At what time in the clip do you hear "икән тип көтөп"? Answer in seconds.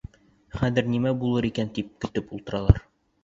1.51-2.31